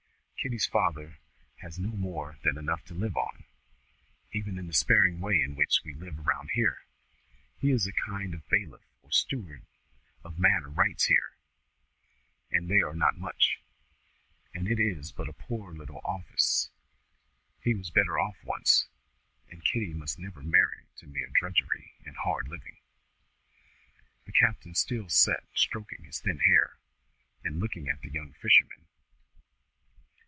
[0.43, 1.19] "Kitty's father
[1.57, 3.43] has no more than enough to live on,
[4.31, 6.79] even in the sparing way in which we live about here.
[7.59, 9.67] He is a kind of bailiff or steward
[10.23, 11.33] of manor rights here,
[12.49, 13.61] and they are not much,
[14.51, 16.71] and it is but a poor little office.
[17.61, 18.87] He was better off once,
[19.51, 22.79] and Kitty must never marry to mere drudgery and hard living."
[24.25, 26.79] The captain still sat stroking his thin hair,
[27.43, 28.87] and looking at the young fisherman.